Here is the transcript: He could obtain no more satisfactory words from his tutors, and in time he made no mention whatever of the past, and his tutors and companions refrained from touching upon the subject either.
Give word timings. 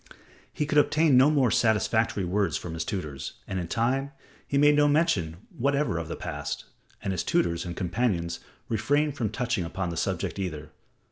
He 0.51 0.65
could 0.65 0.79
obtain 0.79 1.15
no 1.15 1.29
more 1.29 1.51
satisfactory 1.51 2.25
words 2.25 2.57
from 2.57 2.73
his 2.73 2.83
tutors, 2.83 3.33
and 3.47 3.59
in 3.59 3.67
time 3.67 4.13
he 4.47 4.57
made 4.57 4.75
no 4.75 4.87
mention 4.87 5.37
whatever 5.55 5.99
of 5.99 6.07
the 6.07 6.15
past, 6.15 6.65
and 7.03 7.13
his 7.13 7.23
tutors 7.23 7.65
and 7.65 7.77
companions 7.77 8.39
refrained 8.67 9.15
from 9.15 9.29
touching 9.29 9.63
upon 9.63 9.91
the 9.91 9.97
subject 9.97 10.39
either. 10.39 10.71